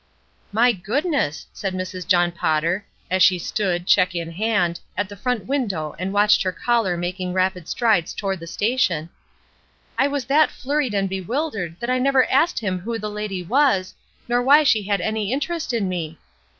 [0.51, 2.07] ''My goodness!" said Mrs.
[2.07, 6.51] John Potter, as she stood, check in hand, at the front window and watched her
[6.51, 9.11] caller making rapid strides toward the station,
[9.99, 13.93] "I was that flurried and bewildered that I never asked him who the lady was,
[14.27, 16.17] nor why she had any interest in me.